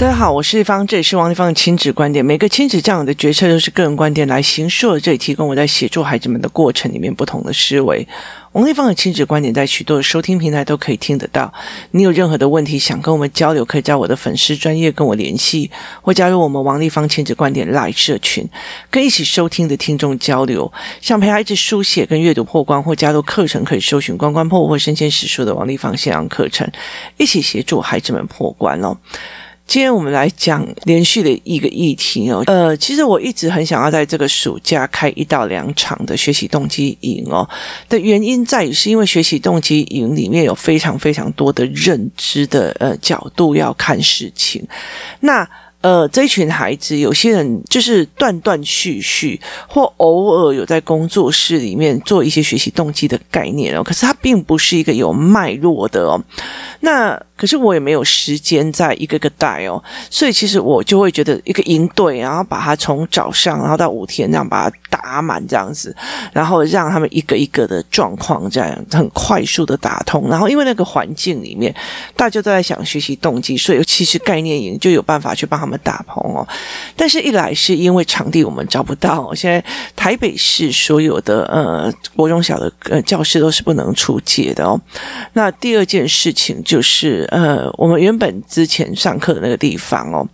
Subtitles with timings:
[0.00, 2.24] 大家好，我是丽芳，这里是王立芳的亲子观点。
[2.24, 8.08] 每个亲子这样的决策都是个人观点来形塑，这里提供我在协助孩子们的过程里面不同的思维。
[8.52, 11.52] 王立芳的亲子观点在许多的收听平台都可以听得到。
[11.90, 15.70] 你有任何的问题想跟我们交流，可以在我的粉丝专业跟我联系，
[16.00, 18.48] 或加入我们王立芳亲子观点 Live 社群，
[18.90, 20.72] 跟一起收听的听众交流。
[21.02, 26.66] 想陪孩子书写跟阅读破关，或加入课程，可以搜寻“关关破”或“身先史书”的王立芳线上课程，
[27.18, 28.96] 一起协助孩子们破关哦。
[29.70, 37.48] 今天我们来讲连续的一个议题哦，呃，其实我一直很想要在这个暑假开一到两场的学习动机营哦，
[37.88, 44.66] 的原因在于是因为学习动机营里面有非常非常多的认知的呃角度要看事情，
[45.20, 45.48] 那。
[45.80, 56.22] 呃，这一群孩子，有些人就是断断续续，或偶尔有在工作室里面做一些学习动机的概念哦，可是他并不是一个有脉络的哦。
[56.80, 65.96] 那可是我也没有时间在一个个带哦，所以其实我就会觉得一个营队，然后把它从早上然后到五天这样把它打满这样子，
[66.32, 71.74] 然后让他们一个一个的状况这样很快速的打通，然后因为那个环境里面
[72.14, 75.80] 大家都在想学习动机，所以其实概念营就有办法去帮他们。
[75.82, 76.46] 打通哦，
[76.94, 79.64] 但是一来是因为场地我们找不到，现在
[79.96, 84.78] 台北市所有的呃国中小的呃教室都是不能出借的哦。
[85.32, 90.28] 那第二件事情就是呃，我们原本之前上课的那个地方哦。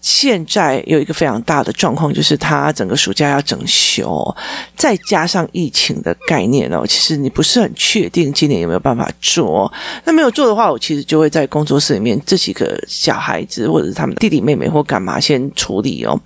[0.00, 4.34] 现在有一个非常大的状况，就是他整个暑假要整修，
[4.74, 9.70] 再加上疫情的概念哦，其实你不是很确定今年有没有办法做。
[10.04, 16.18] 那没有做的话，我其实就会在工作室里面这几个小孩子或者是他们的弟弟妹妹或干嘛先处理哦。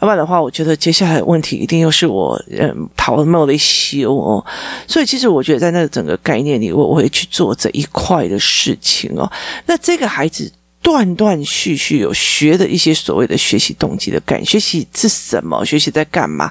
[0.00, 4.46] 要不然的话，我觉得接下来的问题一定又是我嗯讨没有得修哦。
[4.86, 9.28] 所以其实我觉得在那个整个概念里，我我会去做这一块的事情哦。
[9.66, 10.52] 那这个孩子。
[10.88, 15.62] 断断续续有学的一些所谓的学习动机的概念，学习是什么？
[15.62, 16.50] 学习在干嘛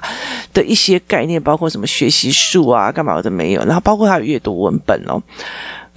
[0.54, 3.64] 的一些概念，包括什么学习术啊，干嘛的没有。
[3.64, 5.20] 然后包括他有阅读文本哦。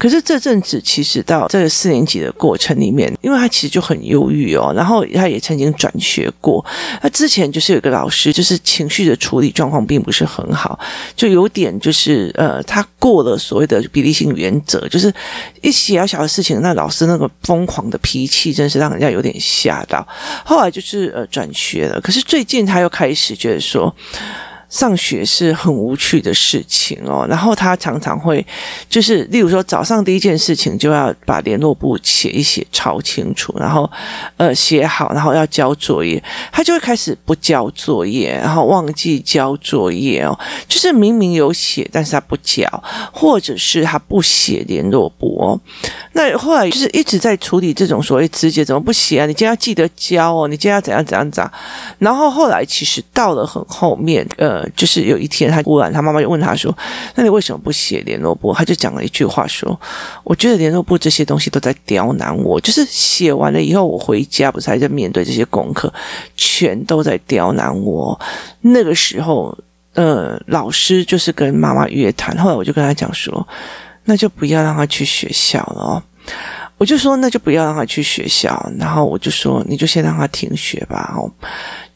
[0.01, 6.66] 可是这阵子其实到这个四年级的过程里面，因为他其实就很忧郁哦，然后他也曾经转学过。
[7.00, 10.79] 他之前就是有一个老师，就是情绪的处理状况并不是很好，
[11.16, 15.13] 就有点就是呃，他过了所谓的比例性原则，就是
[15.61, 20.03] 一些小小的事情，那老师那个疯狂的脾气，真是让人家有点吓到。
[20.44, 23.95] 后来就是呃转学了，可是最近他又开始觉得说。
[24.72, 28.44] 上学是很无趣的事情哦，然后他常常会
[28.90, 33.90] 就是，例如说早上第一件事情就要把联络簿写一写，抄清楚，然后
[34.38, 36.24] 呃写好，然后要交作业，
[36.54, 40.40] 他就会开始不交作业，然后忘记交作业哦，
[40.70, 42.66] 就是明明有写，但是他不交，
[43.12, 45.59] 或者是他不写联络簿哦。
[46.14, 49.26] 那后来就是一直在处理这种所谓直接，怎么不写啊？
[49.26, 51.52] 你今天要记得交哦，你今天要怎样怎样怎样。
[52.00, 54.60] 然后后来其实到了很后面，呃。
[54.75, 56.75] 就是有一天，他忽然他妈妈就问他说
[57.16, 59.79] ：“那你为什么不写联络簿？”他就讲了一句话说
[60.23, 62.59] ：“我觉得联络簿这些东西都在刁难我。
[62.61, 65.94] 就是写完了以后，我回家不是还在面对这些功课，
[66.35, 68.19] 全都在刁难我。
[68.61, 69.57] 那个时候，
[69.94, 72.38] 呃，老师就是跟妈妈约谈。
[72.38, 73.47] 后来我就跟他讲说：
[74.05, 76.03] 那就不要让他去学校了。
[76.78, 78.72] 我就说那就不要让他去学校。
[78.79, 81.13] 然后我就说你就先让他停学吧。
[81.17, 81.31] 哦。”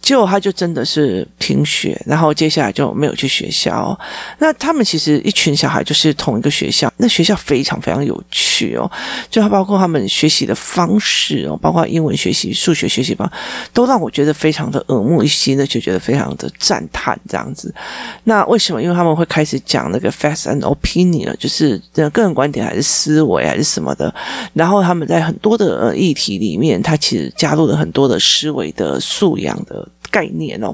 [0.05, 3.99] 结果他就真的是停学，然后接下来就没有去学校。
[4.37, 8.89] 那他们其实一群小孩就是同一个学校，那学校非常非常有趣哦，
[9.31, 13.27] 就包括他们学习的方式哦，包括英文学习、数学学习方，
[13.73, 17.73] 都让我觉得非常的耳目一新的，就觉得非常的赞叹这样子。
[18.25, 18.79] 那为什么？
[18.79, 21.81] 因为他们会开始讲那个 facts and opinion，就是
[22.13, 24.13] 个人观点还是思维还是什么的。
[24.53, 29.89] 然后他们在很多的议题里面，他其实加入了很多的思维的素养的。
[30.15, 30.73] 概念哦，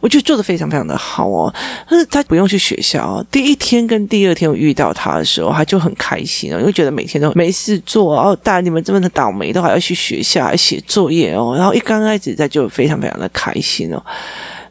[0.00, 1.52] 我觉得做的非常非常的好哦。
[1.86, 8.34] 但是他不用去学校，第一天跟第二天我遇到他的时候，他就很开心哦，因为觉得每天都没事做哦。
[8.42, 11.54] 大你们这么的倒霉，都还要去学校还写作业哦。
[11.54, 14.02] 然后一刚开始在就非常非常的开心哦。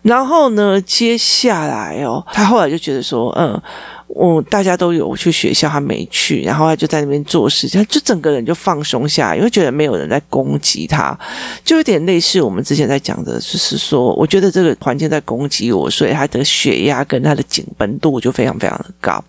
[0.01, 3.62] 然后呢，接下来哦，他后来就觉得说，嗯。
[4.09, 11.17] 我、大家都有去学校，他没去，然后他就在那边做事情，他就整个人就放松下来，因为觉得没有人在攻击他，
[11.63, 19.23] 就有点类似我们之前在讲的，就是说，我觉得这个环境在攻击我，所以他的血压跟他的紧绷度就非常非常的高，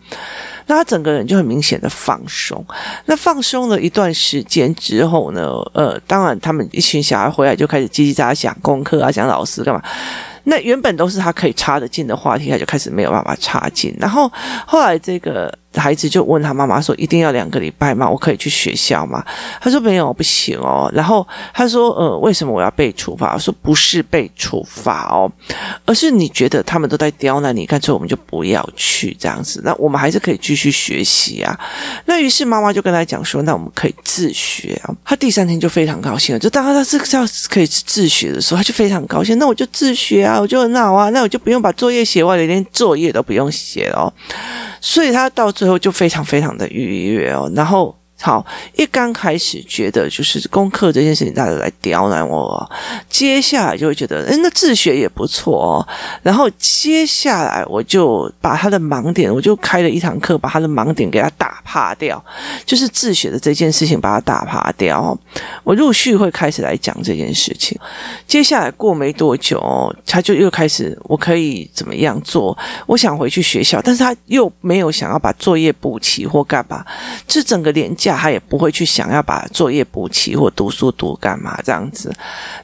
[0.66, 2.64] 那他整个人就很明显的放松。
[3.04, 9.82] 那放松了一段时间之后呢，呃，当然他们一群小孩回来就开始叽叽喳喳讲功课啊，讲老师干嘛。
[10.50, 13.94] 那原本都是他可以插得进的话题，他就开始没有办法插进。
[14.00, 14.30] 然后
[14.66, 18.08] 后来这个孩子就问他妈妈说：“一定要两个礼拜吗？
[18.08, 19.24] 我可以去学校吗？”
[19.62, 25.30] 他说：“没有，不行哦。”然后他说：“呃，为什么我要被处罚？”我说：“不是被处罚哦，
[25.86, 29.60] 而是你觉得他们都在刁难你，干脆我们就不要去这样子。
[29.64, 31.58] 那我们还是可以继续学习啊。”
[32.06, 39.38] 那于是妈妈就跟他讲说：“那我们可以自学啊。”他第三天就非常高兴了，就当他这个要可以自学的时候，他就非常高兴。
[39.38, 44.12] 那我就自学啊，我就很好啊，那我就不用把作业写完了，连作业都不用写了。
[44.80, 47.99] 所以他到最后就非常非常的愉悦哦，然后。
[48.22, 48.44] 好，
[48.76, 52.70] 一刚开始觉得就是功课这件事情，大家来刁难我，
[53.08, 55.88] 接下来就会觉得，诶，那自学也不错哦。
[56.22, 62.22] 然后接下来我就把他的盲点，我就开了一堂课，把他的盲点给他打趴掉，
[62.66, 65.18] 就是自学的这件事情把他打趴掉。
[65.64, 67.78] 我陆续会开始来讲这件事情。
[68.26, 72.56] 接下来过没多久，他就又开始，我可以怎么样做？
[72.86, 76.84] 我想回去学校，但是他又没有想要把作业补齐或干嘛，
[77.26, 78.09] 这整个连假。
[78.16, 82.12] 他也不会去想要把作业补齐或读书读干嘛这样子。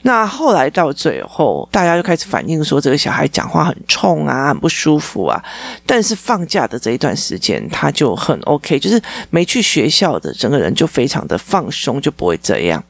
[0.03, 5.43] 那后来到最后，大家就开始反映说，这个小孩讲话很冲啊，很不舒服啊。
[5.85, 9.01] 但是放假的这一段时间，他就很 OK，就是
[9.31, 12.83] 没去学校的整个人就非常的放松，就不会这样。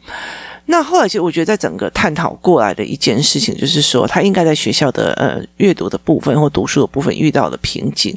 [0.69, 8.17] 那后来，其实我觉得，在整个探讨过来的一件事情，就是说，他应该在学校的呃阅读的部分或读书的部分遇到了瓶颈，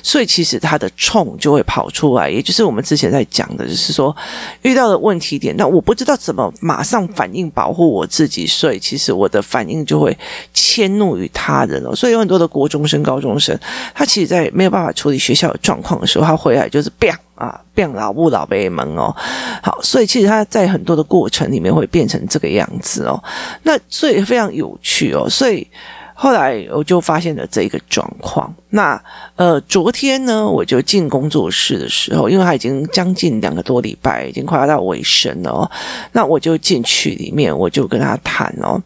[0.00, 4.16] 所以其实他的冲就会跑出来，也就是我们之前在讲的，就是说
[4.62, 5.54] 遇到的问题点。
[5.56, 10.16] 那我不知道怎么马上反应保护我自己，所以其实我的反应就会
[10.54, 11.94] 迁怒于他人哦。
[11.94, 13.58] 所以有很多的国中生、高中生，
[13.92, 17.18] 他其实，在没有办法处理学校的状况的时候，他回来就是啪。
[17.38, 19.14] 啊，变老不老辈们哦，
[19.62, 23.22] 好，所以其实他在很多的过程里面会变成这个样子哦，
[23.62, 25.66] 那所以非常有趣哦，所以
[26.14, 28.52] 后来我就发现了这一个状况。
[28.70, 29.00] 那
[29.36, 35.70] 呃，昨天呢，我就进工作室的时候，因为他已经将近两个多礼拜，已经快要到尾声了哦，
[36.10, 38.82] 那我就进去里面，我就跟他谈哦。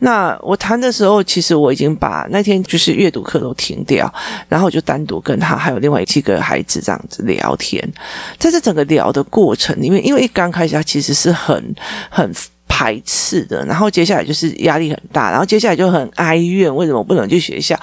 [0.00, 4.12] 那我谈的时候，其实我已经把那天就是阅读课都停掉，
[4.48, 7.82] 然后我就单独跟他还有另外几个孩子这样子聊天。
[8.38, 11.74] 在这整个聊的过程里面，因为一刚开始他其实是很
[12.08, 12.32] 很
[12.68, 17.78] 排斥的，然后接下来就是压力很大，然后接下来就很哀怨，为什么我不能去学校？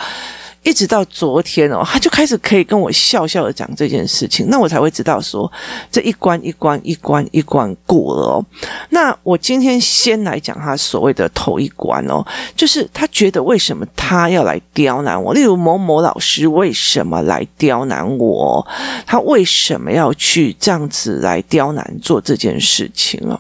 [0.66, 5.50] 一直到昨天哦，他就开始可以跟我笑笑的讲这件事情，那我才会知道说
[5.92, 8.46] 这一关一关一关一关过了哦。
[8.90, 12.26] 那我今天先来讲他所谓的头一关哦，
[12.56, 15.36] 就是他觉得为什么他要来刁难我？
[15.36, 18.68] 例如某某老师为什么来刁难我？
[19.06, 23.40] 他为什么要去这样子来刁难做这件事情啊？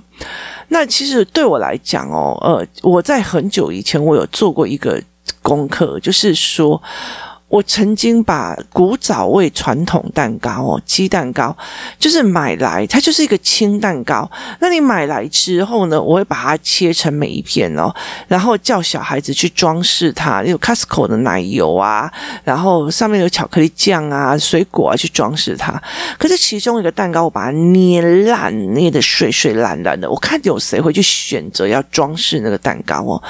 [0.68, 5.01] 那其实对我来讲哦，呃，我在很久以前我有做过一个。
[5.42, 6.81] 功课就是说。
[7.47, 11.56] 我曾经把古早味传统蛋糕哦，鸡蛋糕
[12.00, 14.30] 就是买来，它就是一个轻蛋糕。
[14.59, 17.94] 那你买来之后呢，我会把它切成每一片哦，
[18.27, 22.12] 然后叫小孩子去装饰它，有 Costco 的奶油啊，
[22.44, 25.81] 然后上面有巧克力酱啊、水果啊去装饰它。
[26.18, 30.09] 可是其中一个蛋糕，我把它捏烂，捏得碎碎烂烂的。
[30.09, 33.24] 我看有谁会去选择要装饰那个蛋糕哦？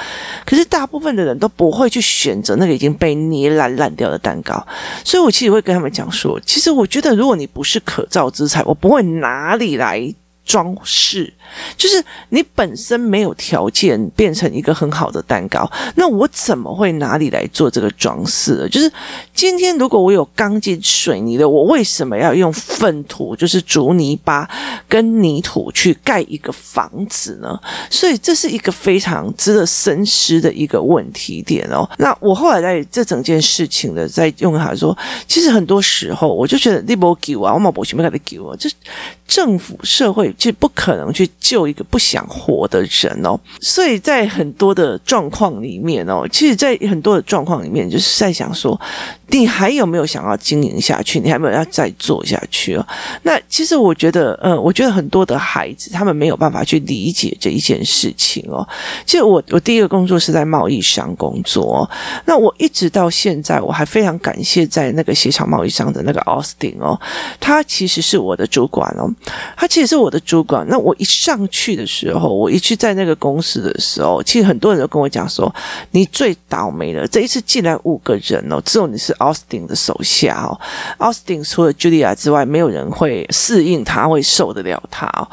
[0.44, 4.66] 可是大部分的人都不会去选择那个已经被捏烂烂掉的蛋糕，
[5.04, 10.14] 所以我其实会跟他们讲说，其实我觉得，如果你不是可造之材，我不会哪里来。
[10.46, 11.30] 装饰
[11.76, 18.68] 就是你本身没有条件变成一个很好的蛋糕，那我怎么会哪里来做这个装饰？
[18.70, 18.90] 就是
[19.34, 24.48] 今天如果我有钢筋水泥的，我为什么要用粪土，就是竹泥巴
[24.88, 27.58] 跟泥土去盖一个房子呢？
[27.90, 31.88] 所以这是一个非常值得深思的一个问题点哦。
[31.98, 38.70] 那我后来在这整件事情的在用他说，其实很多时候我就觉得你不给啊，我冇博取没给你给我，就
[39.26, 40.32] 政府社会。
[40.36, 48.78] 就不可能去救一个不想活的人哦，所以在很多的状况里面哦，其实，在很多的状况里面，就是在想说，
[49.28, 51.18] 你还有没有想要经营下去？
[51.18, 52.86] 你还没有要再做下去哦？
[53.22, 58.66] 那其实我觉得，呃，我觉得很多的孩子他们没有办法去理解这一件事情哦。
[59.06, 61.88] 其实我我第一个工作是在贸易商工作，
[62.26, 67.00] 那我一直到现在我还非常感谢在那个协常贸易商的那个 Austin 哦，
[67.40, 69.08] 他其实是我的主管哦，
[69.56, 70.20] 他其实是我的。
[70.26, 70.66] 主管。
[70.68, 75.54] 那我一上去的时候，我一去在那个公司的时候，其实很多人都跟我讲说，
[75.92, 77.06] 你最倒霉了。
[77.06, 80.58] 这一次进来五个人哦，只有你是 Austin 的手下哦。
[80.98, 85.26] Austin 除了 Julia 之外，没有人会适应他，会受得了他哦。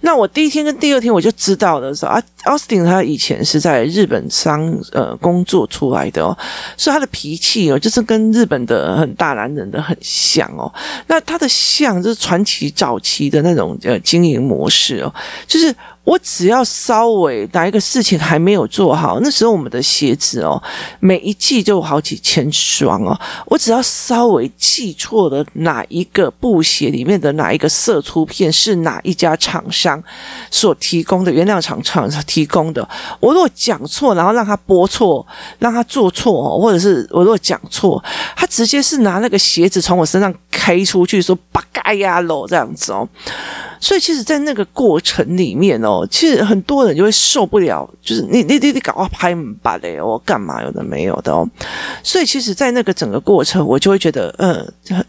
[0.00, 6.36] 那我第一天跟第二天我就知道的时候啊，Austin 他以前是在日本商呃工作出来的哦，
[6.76, 10.72] 所以他的脾气哦，就是跟日本的很大男人的很像哦。
[11.08, 15.14] 那他的像就是传奇早期的那种呃经营模式哦，
[15.46, 15.74] 就是。
[16.06, 20.62] 我只要稍微哪一个事情还没有做好，那时候我们的鞋子哦，
[21.00, 23.18] 每一季就好几千双哦。
[23.46, 30.00] 我只要稍微记错了哪一个布鞋里面的哪一个色出片是哪一家厂商
[30.48, 35.26] 所提供的原料厂厂提供的，我如果讲错，然后让他播错，
[35.58, 38.02] 让他做错哦，或者是我如果讲错，
[38.36, 43.08] 他直接是拿那个鞋子从我身上开出去，说“八嘎呀喽”这样子哦。
[43.78, 51.48] 所以其实，在那个过程里面哦，其实很多人就会受不了，就是你你你你搞我拍门把嘞，我干嘛有的没有的哦。
[52.02, 54.66] 所以其实，在那个整个过程，我就会觉得，嗯，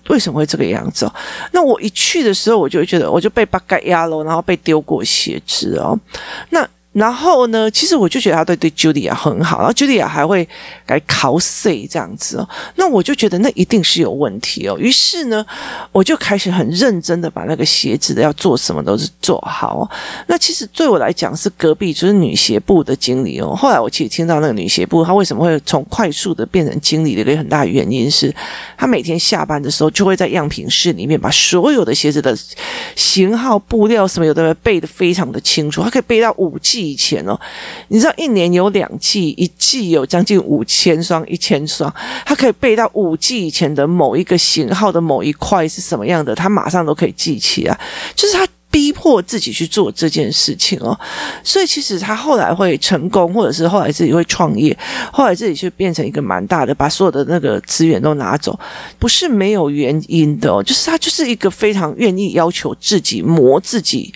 [0.09, 1.13] 为什么会这个样子哦？
[1.51, 5.99] 那我一去的时候，我就会觉得，我就被八嘎压喽，然后被丢过鞋子哦。
[6.51, 6.67] 那。
[6.97, 10.49] 然后呢，其实我就觉得他对对 Julia 很好，然后 Julia 还会
[10.87, 12.49] 来考 C 这样子哦。
[12.73, 14.75] 那我就觉得那一定是有问题哦。
[14.79, 15.45] 于是呢，
[15.91, 19.89] 我就开始很认真的把那个鞋子的要做什么都是做好哦。
[20.25, 23.55] 那其实对我来讲是隔壁就是女鞋部的经理哦。
[23.55, 28.33] 后来我其实听到那个女鞋部她为什么会从快速的变成经理的一个很大原因是，
[28.75, 32.35] 她每天下班的时候就会在样品室里面把所有的鞋子的
[32.95, 36.86] 型号、布料什么有的背的非常的清楚，她可以背到五 G。
[36.91, 37.39] 以前哦，
[37.89, 41.93] 你知道一年有两季，一季有将近五千双、一千双，
[42.25, 47.79] 他可以背到五季以前的某一个型号的某一块是什么样的，他马上都可以记起来，
[48.15, 48.47] 就是他。
[48.69, 50.95] 逼迫自己去做这件事情哦，
[51.41, 54.77] 所以其实他后来会成功，或者是后来自己会创业，
[55.11, 58.59] 后来自己就变成一个蛮大的，把所有的那个资源都拿走，
[58.99, 64.13] 不是没有原因的哦，就是他就是一个非常愿意要求自己磨自己，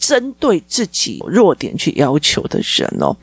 [0.00, 3.14] 针对自己弱点去要求的人哦。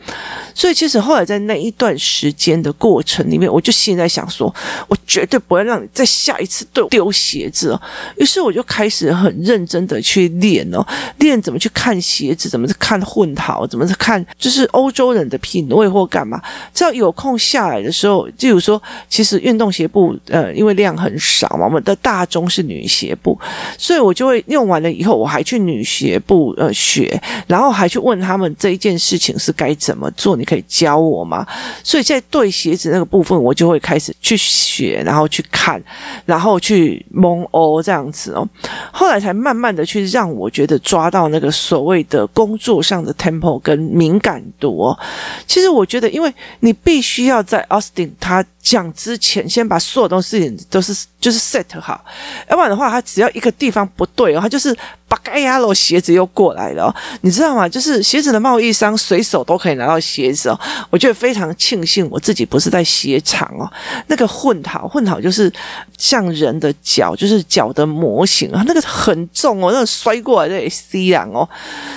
[0.54, 4.54] 所以其实后来在那一段时间的过程里面，我就现在想说，
[4.88, 7.82] 我绝对不会让你再下一次对我丢鞋子哦。
[8.18, 10.86] 于是我就开始很认真的去练哦。
[11.18, 16.42] 练怎么去看鞋子，怎么去看混陶，怎么去看就是欧洲人的品味或干嘛。
[16.74, 23.40] 只要有空下来的时候，就有说，其实运动鞋部呃，因为量很少嘛，我们的大宗是女鞋部，
[23.78, 31.46] 所以我就会用完了以后，我还去女鞋部学，然后还去问他们这一件事情是该怎么做，你可以教我吗？
[31.84, 35.82] 所以在对鞋子那个部分，我就会开始去学，然后去看，
[36.26, 38.48] 然后去蒙欧这样子哦。
[38.92, 45.00] 后来才慢慢的去让我觉得抓到那个所谓的工作上的 tempo 跟敏感度哦。
[45.46, 52.04] 其实我觉得，因为你必须要在 Austin 他讲之前，先把所有东西都是就是 set 好，
[52.50, 54.76] 要不然的话，他只要一个地方不对哦，他就是。
[55.10, 57.70] 把盖亚罗鞋子又过来了，你知道吗？
[57.70, 60.60] 就是鞋子的贸易商随手都可以拿到鞋子哦。
[60.90, 63.72] 我觉得非常庆幸我自己不是在鞋厂哦。
[64.08, 65.50] 那个混好，混好就是
[65.98, 71.48] 像人的脚，就是脚的模型啊，那个很重哦，那个摔过来的 C 样哦。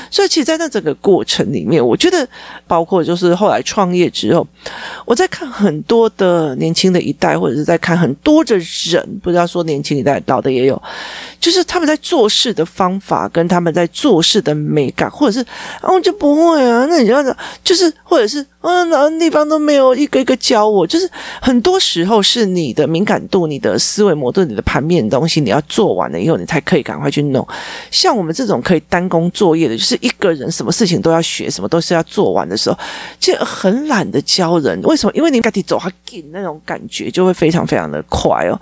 [0.09, 2.29] 所以其实，在那整个过程里面，我觉得
[2.69, 4.47] 包括就是后来创业之后，
[5.05, 10.81] 我在看很多的年轻的一代，或者是在看很多的人，不知道说年轻一代老的也有，
[11.41, 15.41] 就是他们在做事的方法跟他们在做事的美感，或者是
[15.81, 18.47] 啊，我就不会啊，那你就要就是或者是。
[18.63, 21.09] 嗯，哪个地方都没有一个一个教我，就是
[21.41, 27.47] 很多时候是你的敏感度、你的思维模式、你的盘面的东西，你要做完了以后，你才可以赶快去弄。
[27.91, 32.79] 像我们这种可以单工作业的，就是一个人什么事情都要学，什么都是要做完的时候，
[33.19, 34.79] 就很懒得教人。
[34.83, 35.13] 为什么？
[35.15, 38.59] 因为你赶紧走，还紧那种感觉就会非常非常的快哦。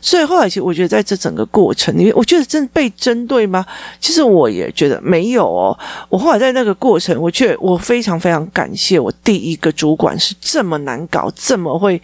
[0.00, 3.64] 所以后来其实我觉得在这整个过程里面，我觉得真被针对吗？
[4.00, 5.78] 其实我也觉得没有哦。
[6.08, 9.12] 我后来在那个过程，我却我非常非常感谢我。
[9.22, 12.00] 第一个主管是这么难搞，这么会。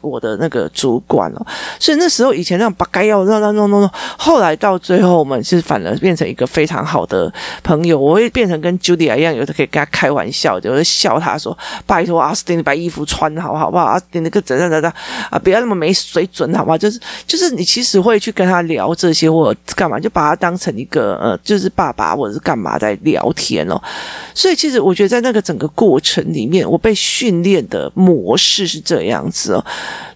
[0.00, 1.46] 我的那个主管哦，
[1.78, 7.98] 所以那时候以前那种把该要让让让让让，后来到最后我们是反而变成一个非常好的朋友。
[7.98, 13.84] 我会变成跟 Julia 一样，有的可以跟他开玩笑，有的笑他说：“拜托阿斯汀，你把衣服穿好好不好？
[13.84, 14.92] 阿斯汀那个怎样怎样
[15.30, 16.78] 啊，不要那么没水准好不好？
[16.78, 23.80] 就是就是你其实会去跟他聊这些或者干嘛，就把他当成一个呃，就是爸爸或者是干嘛在聊天哦。
[24.34, 29.64] 所以其实我觉得在那个整个过程里面，我被训练的模式是这样子哦。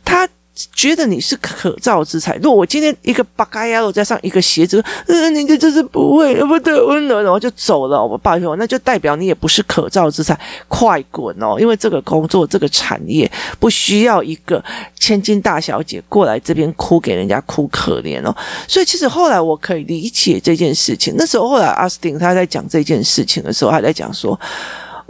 [0.04, 2.36] 他觉得你是可造之材。
[2.36, 8.04] 如果我今天一个八嘎呀路，加上一个鞋子，嗯，你就就是不会，不对，温柔，然后就走了。
[8.04, 10.38] 我抱歉，那就代表你也不是可造之材，
[10.68, 11.56] 快滚哦！
[11.58, 14.62] 因为这个工作，这个产业不需要一个
[14.94, 18.36] 千金大小姐过来这边哭给人家哭可怜哦。
[18.68, 21.14] 所以其实后来我可以理解这件事情。
[21.16, 24.38] 那时候后来阿斯汀他在讲这件事情的时候，他在讲说。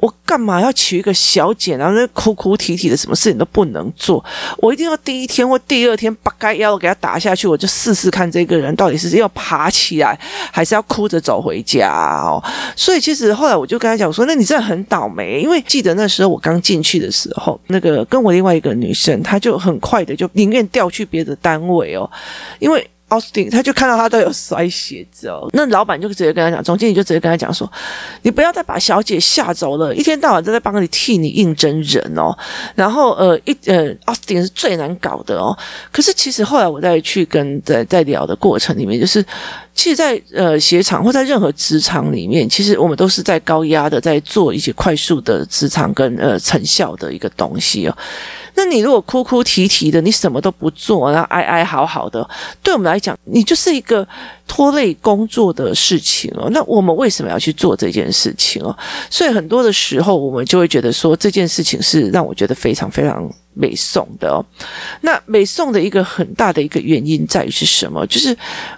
[0.02, 4.22] 我干嘛要娶一个小姐，然后那哭哭啼啼的，什么事情都不能做？
[4.58, 10.18] 我一定要第一天或第二天把该腰给他打下去，我就试试看这个人到底是要爬起来，
[10.50, 12.42] 还是要哭着走回家哦。
[12.74, 22.10] 所以其实后来我就跟他讲说：“那你真的很倒霉，因为记得那时候我刚进去的时候，那个跟我另外一个女生，她就很快的就宁愿调去别的单位哦，
[22.58, 27.70] 因为。”奥斯汀，他就看到他都有摔鞋子哦，那老板就直接跟他讲，总经理就直接跟他讲说，
[28.22, 32.34] 你不要再把小姐吓走了，一天到晚都在帮你替你应征人哦，
[32.74, 35.54] 然后呃一呃奥斯汀是最难搞的哦，
[35.90, 39.22] 可是其实后来我再去跟在在聊的过程里面，就是
[39.74, 47.96] 其实在，在呃鞋厂或在任何职场里面，其实我们都是在高压的在做一些快速的职场跟呃成效的一个东西哦。
[48.54, 52.28] 那你如果哭哭啼啼的，你什么都不做，然后哀哀嚎嚎的，
[52.62, 54.06] 对我们来讲，你就是一个
[54.46, 56.48] 拖累工作的事情哦。
[56.50, 58.74] 那我们为什么要去做这件事情哦？
[59.10, 64.38] 所以很多的时候，我们就会觉得说，这件事情是让我觉得非常非常美颂的哦。
[65.00, 68.06] 那美颂的一个很大的一个原因在于是什么？
[68.06, 68.36] 就是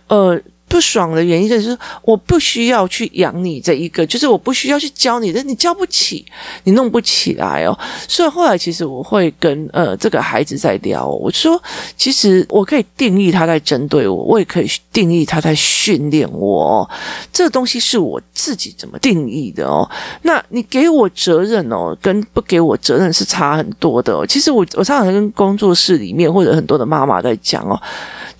[0.08, 0.40] 呃。
[0.74, 6.26] 不爽的原因就是我不需要去养你这一个，就是我不需要去教你的，你教不起，
[6.64, 7.78] 你弄不起来哦。
[8.08, 11.62] 所以后来其实我会跟呃这个孩子在聊，我说
[11.96, 16.90] 其实我可以定义他在针对我，我也可以定义他在训练我。
[17.32, 19.88] 这个东西是我自己怎么定义的哦。
[20.22, 24.26] 那你给我责任哦，跟不给我责任是差很多的。
[24.26, 27.80] 其实我我常常跟工作室里面或者很多的妈妈在讲哦。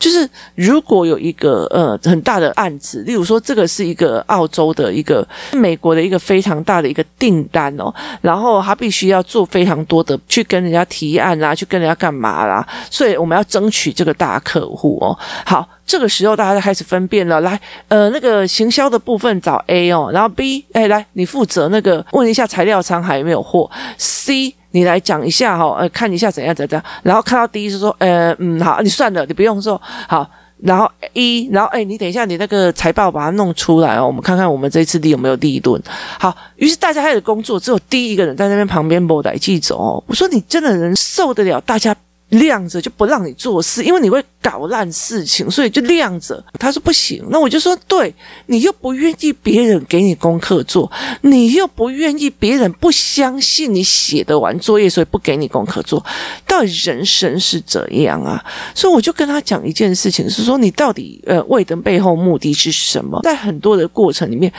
[0.05, 15.19] 就是如果有一个呃很大的案子，例如说这个是一个澳洲的一个美国的一个非常大的一个订单哦，然后他必须要做非常多的去跟人家提案啦，去跟人家干嘛啦，所以我们要争取这个大客户哦。
[15.47, 17.59] 好，这个时候大家就开始分辨了，来
[17.89, 24.55] 呃那个行销的部分找 A 哦，然后 B 哎来你负责那个问一下材料仓还有没有货，C。
[24.75, 30.29] 你来讲一下哈，呃，看一下怎样怎样，然后看到第一是说，呃，嗯，好，你算了，你不用说，好，
[30.59, 35.81] 然后一，然后哎，你等一下，你那个财报把它弄出来哦，我们看看我们这次利有没有利润。
[36.19, 40.03] 好，于是大家开始工作，只有第一个人在那边旁边摸来记走哦。
[40.09, 41.95] 我说你真的能受得了大家？
[42.39, 46.43] 晾着就不让你做事，因为你会搞烂事情，所以就晾着。
[46.59, 48.15] 他说不行，那我就说对，
[48.47, 50.91] 你又不愿意别人给你功课做，
[51.23, 56.05] 你又不愿意别人不相信你写得完作业，所以不给你功课做。
[56.47, 58.45] 到底人生是怎样啊？
[58.75, 63.21] 所以我就跟他讲一件事情，是说你到底呃为的背后目的是什么？
[63.23, 64.53] 在很多的过程里面。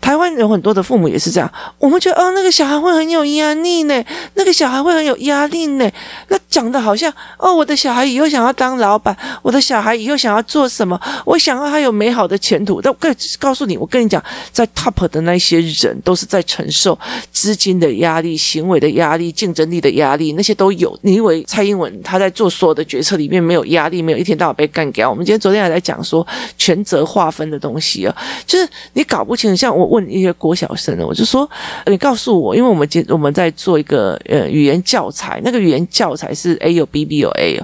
[0.00, 5.90] 台湾有很多的父母也是这样，我们觉得哦，那个小孩会很有压力呢，那个小孩会很有压力呢。
[6.28, 12.80] 那讲的好像哦，我的小孩以后想要当老板，我的小孩以后想要做什么，我想要他有美好的前途。
[12.80, 12.98] 但我
[13.38, 16.98] 告诉你，我跟你讲，在 top 的那些人都是在承受
[17.30, 20.98] 资金的压力、行为的压力、竞争力的压力，那些都有。
[21.02, 25.08] 你以为蔡英文他在做所有的决策里面没有压力，没有一天到晚被干掉？
[25.08, 29.90] 我们今天昨天还在讲说权责划分的东西啊，就是你搞不清，像我。
[29.90, 31.50] 问一些国小生，我就说，
[31.86, 37.60] 你告诉我，因为我们今我们在做一个呃语言教材，那个语言教材是 A 有 B B 有 A，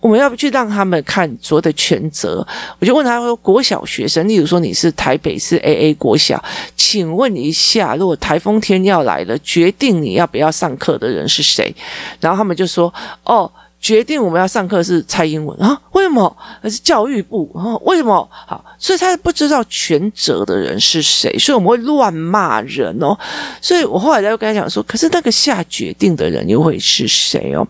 [0.00, 2.46] 我们要不去让他们看所有的权责？
[2.80, 6.42] 我就问他说，国小学生，例如说你是台北是 A A 国小，
[6.76, 11.74] 请问一下，如果台风天要来了，决定你要不要上课的人是谁？
[12.20, 12.92] 然后他们就说，
[13.24, 13.50] 哦。
[13.80, 15.80] 决定我们要上课是蔡英文啊？
[15.92, 16.36] 为什么？
[16.60, 17.76] 还是教育部啊？
[17.82, 18.28] 为什么？
[18.30, 23.16] 好，所以他不知道全责的人是谁，所以我们会乱骂人哦。
[23.60, 27.66] 所以我后来就跟他讲说，可是那个下决定的人又会是谁哦？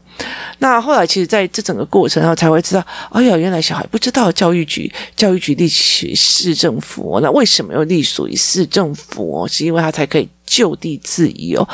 [0.59, 7.21] 那后来其实在这整个过程，然后才会知道，哎呀，原来小孩不知道教育局，教育局隶属市政府。
[7.23, 9.47] 那为什么又隶属于市政府？
[9.49, 10.29] 是因为他才可以。
[10.47, 11.69] 就地质疑哦，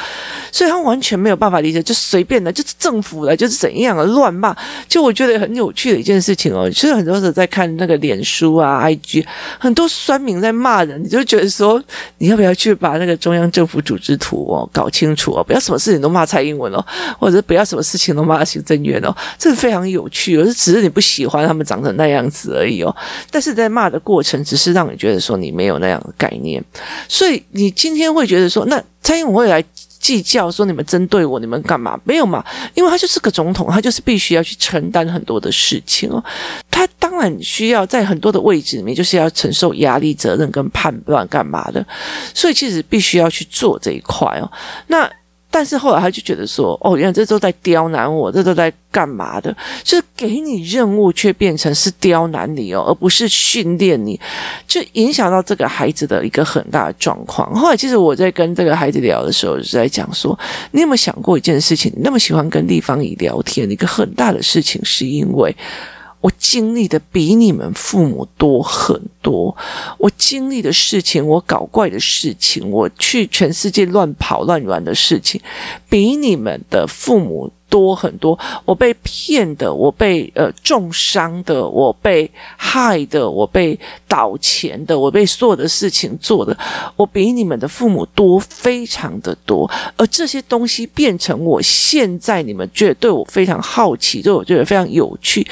[0.50, 4.56] 所以他完全没有办法理解，就随便的，就是政府的，就是怎样的乱骂。
[4.88, 9.24] 就我觉得很有趣的一件事情哦，其实很多时候在看那个脸书啊、IG，
[9.58, 11.80] 很多酸民在骂人，你就觉得说，
[12.18, 16.82] 你要不要去把那个中央政府组织图哦搞清楚哦，不要什么事情都骂蔡英文哦，
[17.20, 22.94] 或者不要什么事情都骂行政院哦，这是非常有趣哦，是只是你不喜欢他们长成那样子而已哦。
[23.30, 26.64] 但是在骂的过程，只是让你觉得说你没有那样的概念，
[27.06, 28.61] 所以你今天会觉得说。
[28.66, 29.64] 那蔡英文会来
[30.00, 31.98] 计较说你们针对我，你们干嘛？
[32.04, 32.44] 没有嘛，
[32.74, 36.22] 因为他就是个总统，他就是必须要去承担很多的事情哦。
[36.70, 41.84] 他当然需要在很多的位置里面，就是要承受压力、责任跟判断干嘛的，
[42.34, 44.50] 所以其实必须要去做这一块哦。
[44.86, 45.10] 那。
[45.52, 49.54] 但是后来他就觉得说，哦，原来这都在刁难我，这都在干嘛的？
[49.84, 54.18] 就是给你任务，却变成是刁难你哦，而不是训练你，
[54.66, 57.54] 就影响到这个孩子的一个很大的状况。
[57.54, 60.36] 后来其实我在跟这个孩子聊的时候，就是在讲说，
[60.70, 61.92] 你有没有想过一件事情？
[61.94, 65.54] 你那么喜欢跟立方体聊天，一个很大的事情是因为。
[66.22, 69.54] 我经历的比你们父母多很多，
[69.98, 75.38] 我经历的事情，我搞怪的事情，我去全世界乱跑乱玩的事情，
[75.90, 86.54] 比你们的父母多很多，我被骗的，我被呃重伤的，我被害的，我被倒钱的，我被所有的事情做的，
[86.96, 95.46] 我比你们的父母多非常的多，而这些东西变成我现在你们觉得对我非常好奇，对我觉得非常有趣，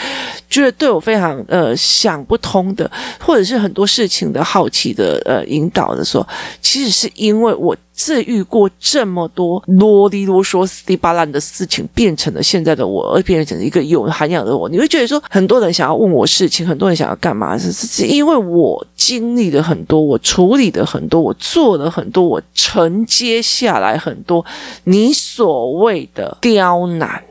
[0.50, 6.28] 觉得对我非常呃想不通的，或者是很多事情的好奇的呃引导的时候，
[6.60, 7.74] 其实是因为我。
[8.02, 14.66] 治愈过这么多啰里啰嗦、死里巴烂的事情，变成了现在的我，而变成一个有涵养的我。
[14.70, 17.58] 你会觉得说，很多人想要问我事情，很多人想要干嘛？
[17.58, 24.42] 是是因为我经历了很多，我处理的很多，我做了很多，我承接下来很多
[24.84, 27.22] 你所谓的刁难。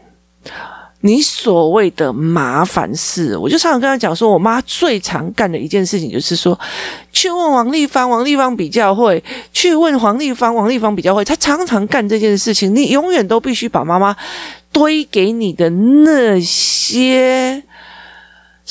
[1.01, 6.59] 你所谓的麻烦事，我就常常跟他讲说，我妈最常干的一件事情就是说，
[7.13, 9.17] 去问王丽芳，王丽芳比较会；
[9.53, 11.23] 去问黄丽芳，王丽芳比较会。
[11.23, 14.13] 她常常干这件事情，你永远都必须把妈妈
[14.73, 17.63] 堆给你的那些。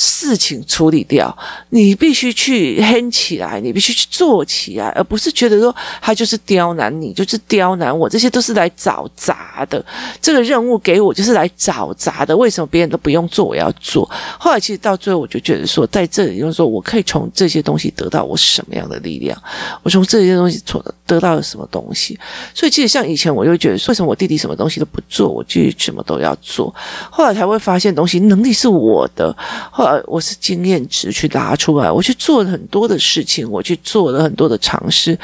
[0.00, 1.36] 事情处理掉，
[1.70, 9.84] 你必须去哼起来，你必须去做起来，而不是觉得说他就是刁难你，就是刁难我，这些都是来找茬的。
[10.22, 14.08] 这个任务给我就是来找茬的，为什么别人都不用做，我要做？
[14.38, 19.36] 后来其实到最后，我就觉得说，在这里就是说我可以从这些东西得到我什么样的力量？
[19.82, 22.16] 我从这些东西得得到了什么东西？
[22.54, 26.72] 所以其实像以前，我就觉得说，为什么我弟弟什么东西都不做，我就什么都要做？
[27.10, 29.36] 后来才会发现，东西能力是我的。
[29.72, 29.87] 后。
[29.88, 35.18] 呃，我是经验值去拿出来，我去做了很多的事情，我去做了很多的尝试，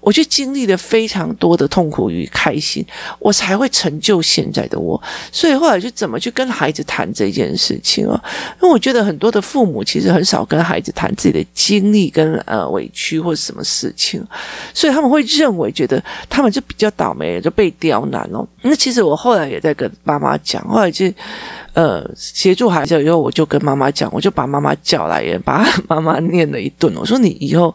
[0.00, 2.84] 我去经历了非常多的痛苦与开心，
[3.20, 5.00] 我才会成就现在的我。
[5.30, 8.20] 所以后来就怎么去跟孩子谈这件事情啊？
[8.60, 14.20] 因为我觉得很多的父母其实很少跟孩子谈自己的经历跟呃委屈或者什么事情，
[14.74, 18.44] 所以他们会认为觉得他们就比较倒霉，就被刁难哦。
[18.62, 21.06] 那其实我后来也在跟爸妈讲，后来就。
[21.78, 26.92] 呃，协助孩子以后，我就跟妈妈讲，我就把妈妈叫来，也把妈妈念了一顿。
[26.96, 27.72] 我说：“你以后。”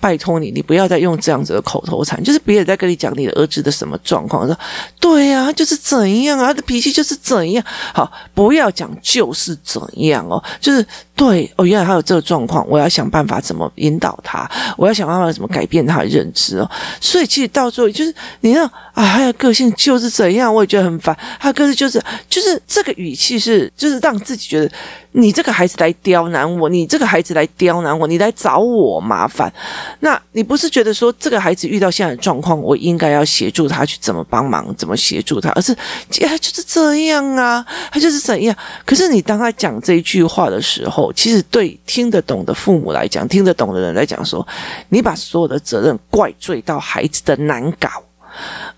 [0.00, 4.54] 拜托你，你不要再用这样子的口头禅，就是别人在跟你讲你的儿子的什么状况，说
[5.00, 7.64] 对呀、啊，就是怎样啊，他的脾气就是怎样。
[7.94, 16.70] 好，不要讲就是怎样哦，就是对哦，原来他有这个状况，我要想办法怎么引导他，我要想办法怎么改变他的认知哦。
[17.00, 21.16] 所以其实到最后就是你那啊，他的个性就是怎样，我也觉得很烦。
[21.38, 24.70] 他的个性就是就是这个语气是就是让自己觉得。
[25.16, 29.52] 你这个孩子来刁难我，你这个孩子来刁难我，你来找我麻烦。
[30.00, 35.72] 那你不是觉得说这个孩子遇到现在的状况，我应该要协助他去怎么帮忙，怎么协助他，而是
[36.20, 38.52] 他就是这样啊，他就是怎样。
[38.84, 44.46] 可是你当他讲这一句话的时候，其实对听得懂的父母来讲，听得懂的人来讲说，
[44.88, 47.88] 你把所有的责任怪罪到孩子的难搞。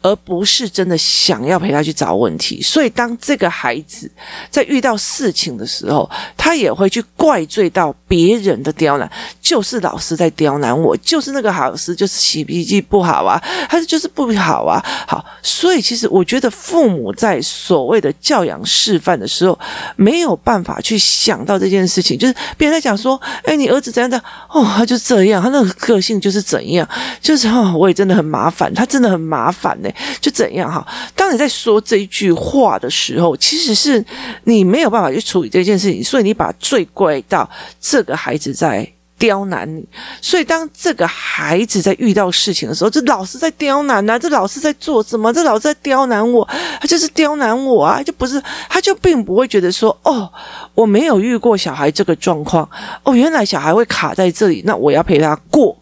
[0.02, 4.10] 而不是真的想要陪他去找问题，所以当这个孩子
[4.50, 14.82] 在遇到事情的时候，他也会去怪罪到别人的刁难，就是老师在刁难我，就是那个老师就是起脾气不好啊，他就是不好啊。
[15.06, 19.58] 好，所以其实我觉得父母在所谓的教养示范的时候，
[19.96, 26.88] 没有办法去想到这件事情，就是别人在讲说，哎，你儿子怎样的哦，他就这样，他那个个性就是怎样，
[27.20, 29.88] 就是哦，我也真的很麻烦，他真的很麻麻烦呢。
[30.20, 30.84] 就怎样哈？
[31.14, 34.04] 当你在说这一句话的时候，其实是
[34.44, 37.48] 你没有办法去处理这件事情，所以你把罪怪到
[37.80, 39.86] 这个孩子在刁难你。
[40.20, 45.32] 所以当这个孩子在遇到事情的时候，这老师在刁难啊，这老师在做什么？
[45.32, 46.46] 这老师在刁难我，
[46.80, 50.30] 他就是刁难我啊，就不是，他就并不会觉得说，哦，
[50.74, 52.68] 我没有遇过小孩这个状况，
[53.04, 55.76] 哦，原来小孩会卡在这里，那我要陪他过。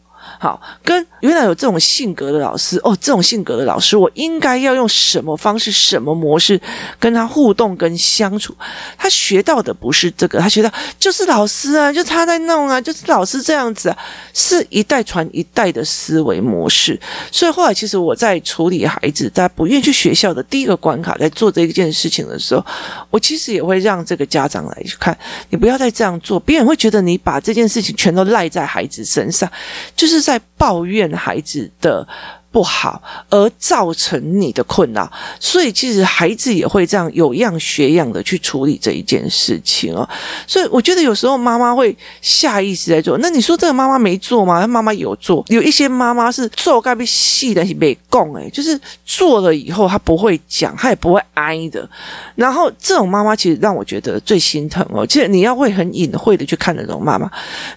[0.44, 6.61] 好，跟原来有这种性格的老师哦，这种性格的老师，我应该要用什么方式、什么模式
[6.98, 8.54] 跟他互动、跟相处？
[8.98, 13.96] 他学到的不是这个，他学到就是老师啊，就他在弄啊，就是老师这样子啊，
[14.35, 17.00] 是一代传一代的思维模式。
[17.33, 22.62] 所以后来，其实我在处理孩子在不愿意去学校的第一个关卡，在做这一件事情的时候，
[23.09, 25.16] 我其实也会让这个家长来去看，
[25.48, 29.50] 你不要再这样做，别人会觉得你把这件事情全都赖在孩子身上，
[29.96, 32.07] 就是在在抱怨孩子的。
[32.55, 40.09] 不好，而造成你的困扰，所以其实孩子也会这样有样学样的去处理这一件事情哦。
[40.47, 44.64] 所以我觉得有时候妈妈会下意识在做，那你说这个妈妈没做吗？
[44.69, 51.88] 妈妈有做，有一些妈妈是做该被细的没供诶，就是做了以后她不会讲，她也不会挨的。
[52.37, 55.05] 然后这种妈妈其实让我觉得最心疼哦。
[55.05, 57.29] 其实你要会很隐晦的去看那种妈妈，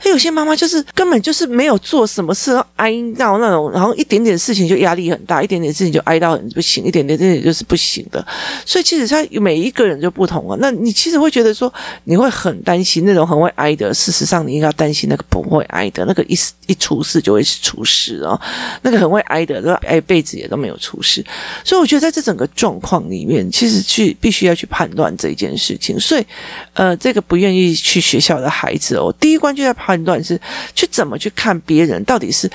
[0.06, 4.67] 有些妈妈就是根本就是没有做什么事，挨到那种，然后一点点事情。
[4.68, 8.26] 就压力很大，一点点事情就挨到很不行，一点点事情就是不行的。
[8.66, 10.58] 所以其实他每一个人就不同啊。
[10.60, 11.72] 那你其实会觉得说，
[12.04, 13.94] 你会很担心那种很会挨的。
[13.94, 18.40] 事实上，你应该担心那个不会挨的，那个一一出事就会是出事哦。
[18.82, 21.24] 那个很会挨的，挨一辈子也都没有出事。
[21.64, 26.00] 所以我觉得在这整个状况里面，其实去必须要去判断这一件事情。
[26.00, 26.26] 所以，
[26.74, 30.40] 呃，这个不愿意去学校的孩子哦，第一关就在判断是
[30.76, 32.50] 去怎么去看别人到底是。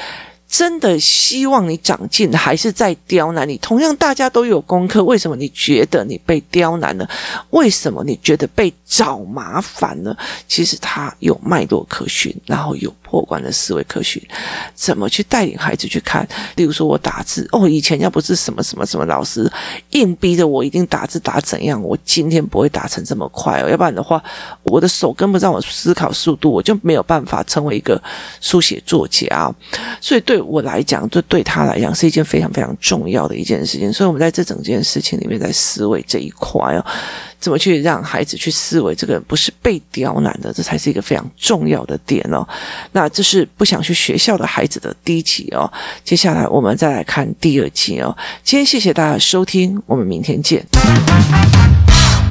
[0.52, 3.56] 真的希望你长进，还是在刁难你？
[3.56, 7.08] 同样，大家都有功课，为什么你觉得你被刁难了？
[7.48, 10.14] 为什么你觉得被找麻烦了？
[10.46, 14.22] 其实他有脉络可循，然后有破关的思维科学。
[14.74, 16.26] 怎么去带领孩子去看？
[16.56, 19.50] 例如说，我打字哦，以前要不是什么什么什么老师
[19.90, 23.68] 硬逼着我一定打字打怎样，我今天不会打成这么快哦。
[23.68, 24.22] 要不然的话，
[24.62, 28.02] 我的手跟不上我思考速度，我就没有办法成为一个
[28.40, 29.52] 书写作家。
[30.00, 30.40] 所以对。
[30.52, 36.84] 我来讲，这对他来讲是一件非常非常重要的一件事情，所以我们在这整件事情里面，在思维这一块哦，
[37.42, 42.46] 怎么去让孩子去思维这个不是被刁难的，这才是一个非常重要的点哦。
[42.92, 45.70] 那这是不想去学校的孩子的第一集哦，
[46.04, 48.16] 接下来我们再来看第二集哦。
[48.44, 50.64] 今天谢谢大家收听，我们明天见。